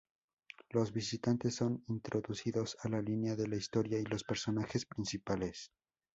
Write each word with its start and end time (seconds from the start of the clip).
Los 0.71 0.93
visitantes 0.93 1.53
son 1.53 1.83
introducidos 1.87 2.75
a 2.81 2.89
la 2.89 3.03
línea 3.03 3.35
de 3.35 3.45
la 3.47 3.55
historia 3.57 3.99
y 3.99 4.03
los 4.05 4.23
personajes 4.23 4.87
principales. 4.87 5.69